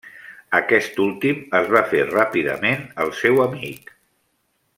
Aquest 0.59 0.97
últim 1.03 1.43
es 1.59 1.69
va 1.75 1.83
fer 1.91 2.01
ràpidament 2.09 2.85
el 3.05 3.13
seu 3.21 3.45
amic. 3.47 3.95